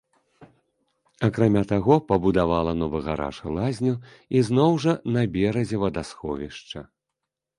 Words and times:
Акрамя 1.27 1.61
таго, 1.71 1.95
пабудавала 2.11 2.73
новы 2.79 3.01
гараж 3.09 3.35
і 3.45 3.53
лазню, 3.59 3.93
ізноў 4.41 4.71
жа, 4.85 4.93
на 5.17 5.23
беразе 5.35 5.77
вадасховішча. 5.83 6.79